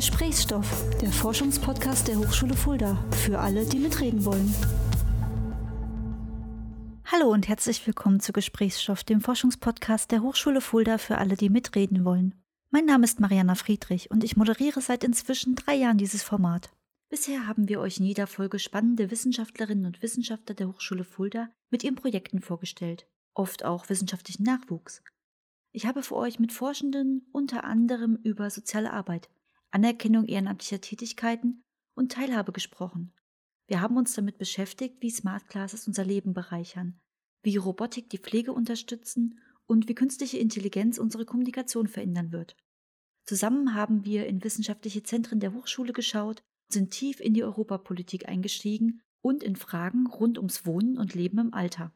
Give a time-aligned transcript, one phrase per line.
[0.00, 4.54] Gesprächsstoff, der Forschungspodcast der Hochschule Fulda, für alle, die mitreden wollen.
[7.04, 12.06] Hallo und herzlich willkommen zu Gesprächsstoff, dem Forschungspodcast der Hochschule Fulda für alle, die mitreden
[12.06, 12.34] wollen.
[12.70, 16.70] Mein Name ist Mariana Friedrich und ich moderiere seit inzwischen drei Jahren dieses Format.
[17.10, 21.84] Bisher haben wir euch in jeder Folge spannende Wissenschaftlerinnen und Wissenschaftler der Hochschule Fulda mit
[21.84, 25.02] ihren Projekten vorgestellt, oft auch wissenschaftlichen Nachwuchs.
[25.72, 29.28] Ich habe für euch mit Forschenden unter anderem über soziale Arbeit,
[29.70, 31.62] Anerkennung ehrenamtlicher Tätigkeiten
[31.94, 33.12] und Teilhabe gesprochen.
[33.66, 37.00] Wir haben uns damit beschäftigt, wie Smart Classes unser Leben bereichern,
[37.42, 42.56] wie Robotik die Pflege unterstützen und wie künstliche Intelligenz unsere Kommunikation verändern wird.
[43.24, 49.02] Zusammen haben wir in wissenschaftliche Zentren der Hochschule geschaut, sind tief in die Europapolitik eingestiegen
[49.22, 51.92] und in Fragen rund ums Wohnen und Leben im Alter.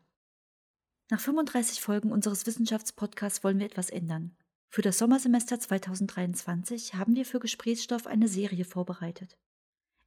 [1.11, 4.37] Nach 35 Folgen unseres Wissenschaftspodcasts wollen wir etwas ändern.
[4.69, 9.37] Für das Sommersemester 2023 haben wir für Gesprächsstoff eine Serie vorbereitet.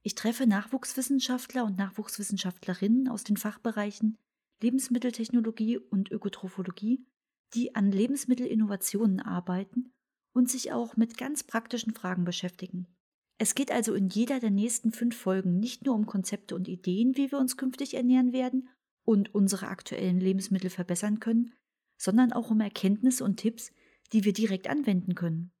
[0.02, 4.18] Ich treffe Nachwuchswissenschaftler und Nachwuchswissenschaftlerinnen aus den Fachbereichen
[4.62, 7.06] Lebensmitteltechnologie und Ökotrophologie,
[7.54, 9.92] die an Lebensmittelinnovationen arbeiten
[10.32, 12.86] und sich auch mit ganz praktischen Fragen beschäftigen.
[13.38, 17.16] Es geht also in jeder der nächsten fünf Folgen nicht nur um Konzepte und Ideen,
[17.16, 18.68] wie wir uns künftig ernähren werden
[19.04, 21.52] und unsere aktuellen Lebensmittel verbessern können,
[21.96, 23.72] sondern auch um Erkenntnisse und Tipps,
[24.12, 25.52] die wir direkt anwenden können.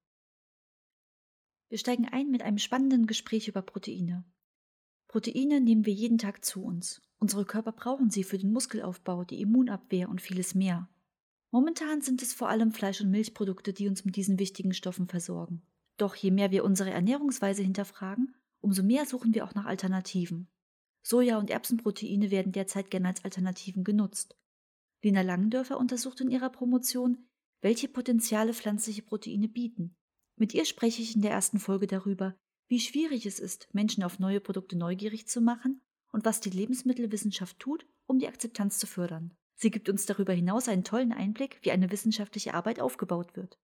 [1.68, 4.24] Wir steigen ein mit einem spannenden Gespräch über Proteine.
[5.06, 7.02] Proteine nehmen wir jeden Tag zu uns.
[7.18, 10.88] Unsere Körper brauchen sie für den Muskelaufbau, die Immunabwehr und vieles mehr.
[11.50, 15.62] Momentan sind es vor allem Fleisch- und Milchprodukte, die uns mit diesen wichtigen Stoffen versorgen.
[15.96, 20.48] Doch je mehr wir unsere Ernährungsweise hinterfragen, umso mehr suchen wir auch nach Alternativen.
[21.02, 24.36] Soja- und Erbsenproteine werden derzeit gerne als Alternativen genutzt.
[25.02, 27.27] Lina Langendörfer untersucht in ihrer Promotion,
[27.60, 29.96] welche Potenziale pflanzliche Proteine bieten.
[30.36, 32.36] Mit ihr spreche ich in der ersten Folge darüber,
[32.68, 35.80] wie schwierig es ist, Menschen auf neue Produkte neugierig zu machen
[36.12, 39.34] und was die Lebensmittelwissenschaft tut, um die Akzeptanz zu fördern.
[39.54, 43.58] Sie gibt uns darüber hinaus einen tollen Einblick, wie eine wissenschaftliche Arbeit aufgebaut wird.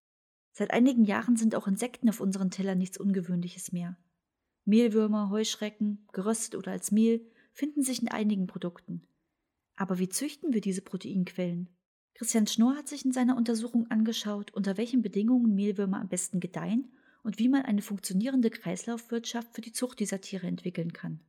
[0.53, 3.97] Seit einigen Jahren sind auch Insekten auf unseren Tellern nichts Ungewöhnliches mehr.
[4.65, 9.07] Mehlwürmer, Heuschrecken, geröstet oder als Mehl, finden sich in einigen Produkten.
[9.77, 11.69] Aber wie züchten wir diese Proteinquellen?
[12.15, 16.93] Christian Schnorr hat sich in seiner Untersuchung angeschaut, unter welchen Bedingungen Mehlwürmer am besten gedeihen
[17.25, 21.21] und wie man eine funktionierende Kreislaufwirtschaft für die Zucht dieser Tiere entwickeln kann.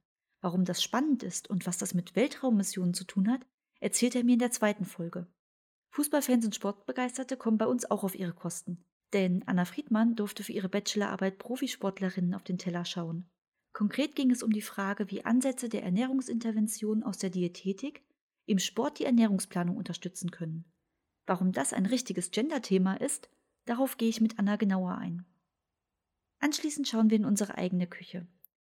[0.41, 3.47] Warum das spannend ist und was das mit Weltraummissionen zu tun hat,
[3.79, 5.25] erzählt er mir in der zweiten Folge.
[5.89, 8.85] Fußballfans und Sportbegeisterte kommen bei uns auch auf ihre Kosten.
[9.13, 13.27] Denn Anna Friedmann durfte für ihre Bachelorarbeit Profisportlerinnen auf den Teller schauen.
[13.73, 18.03] Konkret ging es um die Frage, wie Ansätze der Ernährungsintervention aus der Diätetik
[18.45, 20.65] im Sport die Ernährungsplanung unterstützen können.
[21.25, 23.29] Warum das ein richtiges Gender-Thema ist,
[23.65, 25.25] darauf gehe ich mit Anna genauer ein.
[26.39, 28.27] Anschließend schauen wir in unsere eigene Küche.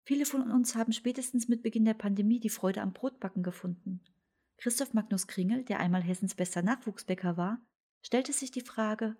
[0.06, 4.02] Viele von uns haben spätestens mit Beginn der Pandemie die Freude am Brotbacken gefunden.
[4.58, 7.59] Christoph Magnus Kringel, der einmal Hessens bester Nachwuchsbäcker war,
[8.02, 9.16] stellte sich die Frage,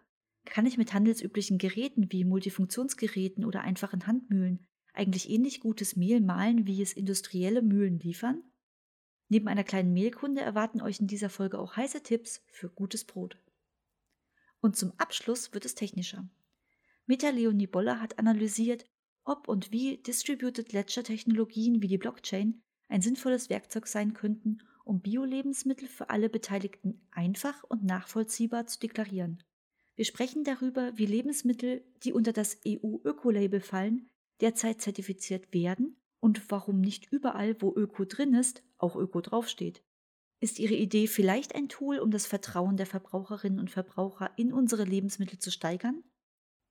[0.46, 6.68] kann ich mit handelsüblichen Geräten wie Multifunktionsgeräten oder einfachen Handmühlen eigentlich ähnlich gutes Mehl mahlen,
[6.68, 8.44] wie es industrielle Mühlen liefern?
[9.30, 13.38] Neben einer kleinen Mehlkunde erwarten euch in dieser Folge auch heiße Tipps für gutes Brot.
[14.60, 16.28] Und zum Abschluss wird es technischer.
[17.06, 18.86] Meta Leonie Boller hat analysiert,
[19.24, 25.02] ob und wie Distributed Ledger Technologien wie die Blockchain ein sinnvolles Werkzeug sein könnten, um
[25.02, 29.42] Bio-Lebensmittel für alle Beteiligten einfach und nachvollziehbar zu deklarieren.
[29.96, 34.10] Wir sprechen darüber, wie Lebensmittel, die unter das EU-Öko-Label fallen,
[34.42, 39.84] derzeit zertifiziert werden und warum nicht überall, wo Öko drin ist, auch Öko draufsteht.
[40.40, 44.86] Ist Ihre Idee vielleicht ein Tool, um das Vertrauen der Verbraucherinnen und Verbraucher in unsere
[44.86, 46.02] Lebensmittel zu steigern?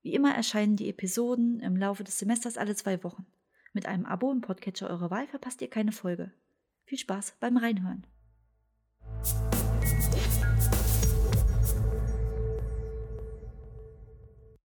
[0.01, 3.27] Wie immer erscheinen die Episoden im Laufe des Semesters alle zwei Wochen.
[3.75, 6.33] Mit einem Abo im Podcatcher eurer Wahl verpasst ihr keine Folge.
[6.87, 8.07] Viel Spaß beim Reinhören.